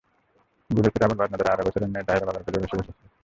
[0.69, 2.95] ঘুরেফিরে আবুল বাজনদারের আড়াই বছরের মেয়ে তাহেরা বাবার কোল ঘেঁষে এসে বসছিল।